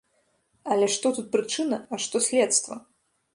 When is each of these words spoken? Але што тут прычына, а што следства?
Але 0.75 0.87
што 0.95 1.11
тут 1.17 1.27
прычына, 1.35 1.79
а 1.93 2.01
што 2.07 2.23
следства? 2.29 2.81